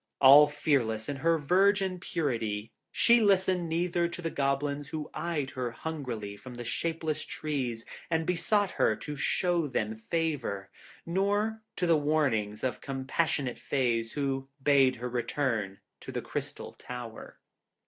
All 0.19 0.47
fearless 0.47 1.07
in 1.07 1.17
her 1.17 1.37
virgin 1.37 1.99
purity, 1.99 2.71
she 2.91 3.19
listened 3.21 3.69
neither 3.69 4.07
to 4.07 4.19
the 4.23 4.31
Goblins 4.31 4.87
who 4.87 5.11
eyed 5.13 5.51
her 5.51 5.69
hungrily 5.69 6.35
from 6.37 6.55
the 6.55 6.63
shapeless 6.63 7.23
trees 7.23 7.85
and 8.09 8.25
besought 8.25 8.71
her 8.71 8.95
to 8.95 9.15
show 9.15 9.67
them 9.67 9.95
favour, 9.95 10.71
nor 11.05 11.61
to 11.75 11.85
the 11.85 11.97
warnings 11.97 12.63
of 12.63 12.81
compassionate 12.81 13.59
Fays 13.59 14.13
who 14.13 14.49
bade 14.63 14.95
her 14.95 15.07
return 15.07 15.81
to 15.99 16.11
the 16.11 16.23
Crystal 16.23 16.73
Tower. 16.79 17.37